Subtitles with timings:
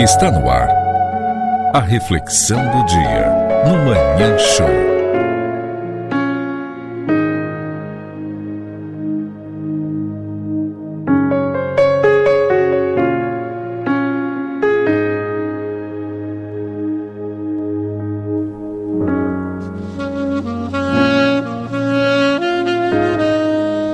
[0.00, 0.68] Está no ar.
[1.72, 3.30] A reflexão do dia
[3.64, 4.66] no Manhã Show.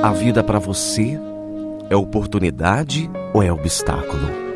[0.02, 1.20] A vida para você
[1.90, 4.49] é oportunidade ou é obstáculo?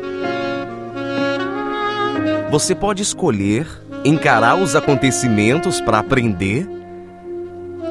[2.55, 3.67] Você pode escolher
[4.05, 6.65] encarar os acontecimentos para aprender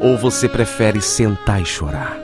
[0.01, 2.17] ou você prefere sentar e chorar?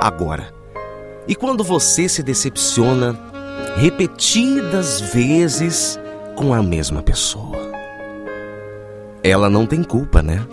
[0.00, 0.52] Agora,
[1.28, 3.16] e quando você se decepciona
[3.76, 5.96] repetidas vezes
[6.34, 7.56] com a mesma pessoa?
[9.22, 10.44] Ela não tem culpa, né?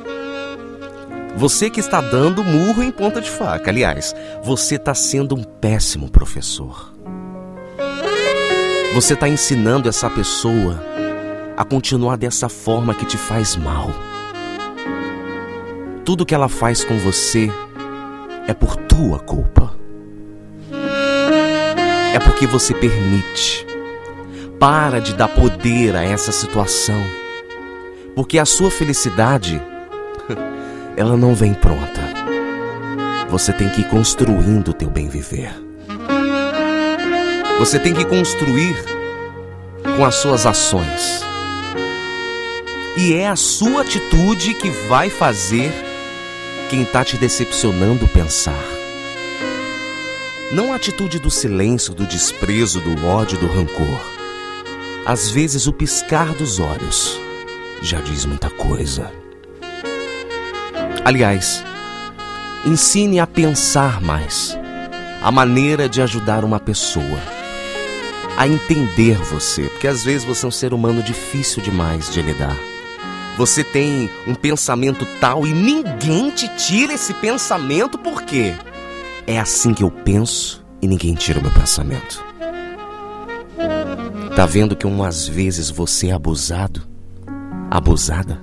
[1.35, 3.71] Você que está dando murro em ponta de faca.
[3.71, 4.13] Aliás,
[4.44, 6.91] você está sendo um péssimo professor.
[8.94, 10.84] Você está ensinando essa pessoa
[11.55, 13.90] a continuar dessa forma que te faz mal.
[16.04, 17.49] Tudo que ela faz com você
[18.49, 19.74] é por tua culpa.
[22.13, 23.66] É porque você permite.
[24.60, 27.01] Para de dar poder a essa situação.
[28.13, 29.62] Porque a sua felicidade,
[30.98, 32.01] ela não vem pronta.
[33.29, 35.71] Você tem que ir construindo o teu bem viver.
[37.62, 38.76] Você tem que construir
[39.95, 41.23] com as suas ações.
[42.98, 45.71] E é a sua atitude que vai fazer
[46.71, 48.65] quem está te decepcionando pensar.
[50.51, 54.01] Não a atitude do silêncio, do desprezo, do ódio, do rancor.
[55.05, 57.21] Às vezes o piscar dos olhos
[57.79, 59.12] já diz muita coisa.
[61.05, 61.63] Aliás,
[62.65, 64.57] ensine a pensar mais
[65.22, 67.41] a maneira de ajudar uma pessoa
[68.38, 72.57] a entender você, porque às vezes você é um ser humano difícil demais de lidar.
[73.38, 78.53] Você tem um pensamento tal e ninguém te tira esse pensamento porque
[79.25, 82.23] é assim que eu penso e ninguém tira o meu pensamento.
[84.35, 86.81] Tá vendo que umas vezes você é abusado?
[87.69, 88.41] Abusada?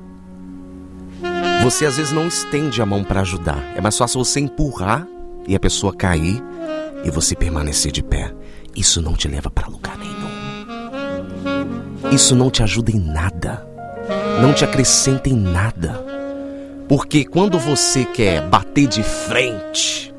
[1.62, 3.72] Você às vezes não estende a mão para ajudar.
[3.74, 5.06] É mais fácil você empurrar
[5.46, 6.42] e a pessoa cair
[7.04, 8.32] e você permanecer de pé.
[8.74, 10.28] Isso não te leva para lugar nenhum.
[12.12, 13.66] Isso não te ajuda em nada.
[14.40, 16.04] Não te acrescenta em nada.
[16.88, 20.14] Porque quando você quer bater de frente,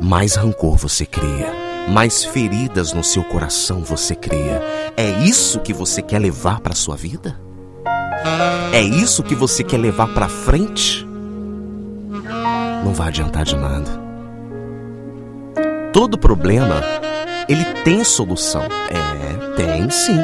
[0.00, 1.52] mais rancor você cria,
[1.88, 4.62] mais feridas no seu coração você cria.
[4.96, 7.36] É isso que você quer levar para sua vida?
[8.72, 11.04] É isso que você quer levar para frente?
[12.84, 14.05] Não vai adiantar de nada.
[15.96, 16.82] Todo problema
[17.48, 18.64] ele tem solução.
[18.90, 20.22] É, tem sim.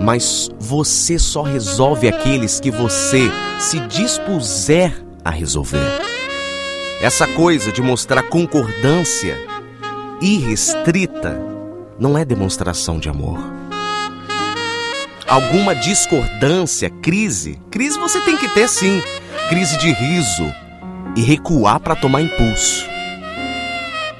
[0.00, 3.30] Mas você só resolve aqueles que você
[3.60, 5.84] se dispuser a resolver.
[7.02, 9.38] Essa coisa de mostrar concordância
[10.22, 11.38] irrestrita
[11.98, 13.38] não é demonstração de amor.
[15.28, 19.02] Alguma discordância, crise, crise você tem que ter sim,
[19.50, 20.50] crise de riso
[21.14, 22.96] e recuar para tomar impulso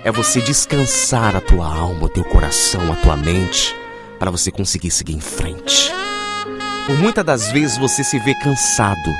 [0.08, 3.76] é você descansar a tua alma, o teu coração, a tua mente,
[4.18, 5.92] para você conseguir seguir em frente.
[6.86, 9.14] Por muitas das vezes você se vê cansado,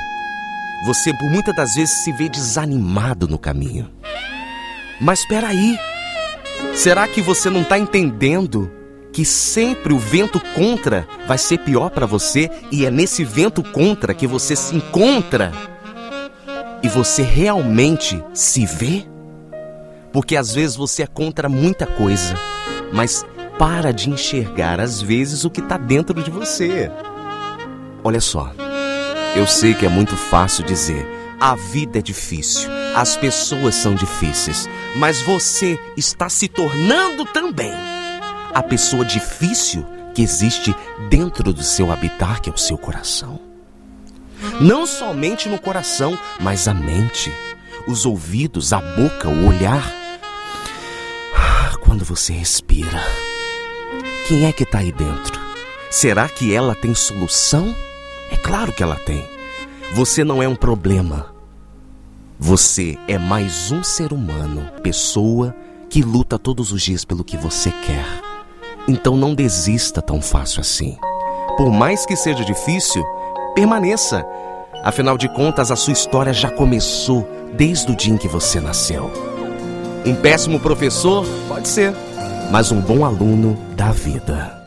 [0.87, 3.87] você por muitas das vezes se vê desanimado no caminho.
[4.99, 5.77] Mas espera aí,
[6.73, 8.71] será que você não está entendendo
[9.13, 14.11] que sempre o vento contra vai ser pior para você e é nesse vento contra
[14.11, 15.51] que você se encontra
[16.81, 19.05] e você realmente se vê?
[20.11, 22.35] Porque às vezes você é contra muita coisa,
[22.91, 23.25] mas
[23.57, 26.91] para de enxergar às vezes o que está dentro de você.
[28.03, 28.51] Olha só,
[29.35, 31.05] eu sei que é muito fácil dizer,
[31.39, 37.73] a vida é difícil, as pessoas são difíceis, mas você está se tornando também
[38.53, 39.85] a pessoa difícil
[40.15, 40.75] que existe
[41.09, 43.39] dentro do seu habitat, que é o seu coração.
[44.59, 47.31] Não somente no coração, mas a mente,
[47.87, 49.98] os ouvidos, a boca, o olhar
[51.99, 53.03] quando você respira,
[54.25, 55.37] quem é que está aí dentro?
[55.91, 57.75] Será que ela tem solução?
[58.31, 59.21] É claro que ela tem.
[59.95, 61.35] Você não é um problema.
[62.39, 65.53] Você é mais um ser humano, pessoa
[65.89, 68.05] que luta todos os dias pelo que você quer.
[68.87, 70.97] Então não desista tão fácil assim.
[71.57, 73.03] Por mais que seja difícil,
[73.53, 74.25] permaneça.
[74.85, 79.38] Afinal de contas, a sua história já começou desde o dia em que você nasceu.
[80.09, 81.23] Um péssimo professor?
[81.47, 81.93] Pode ser.
[82.51, 84.58] mas um bom aluno da vida.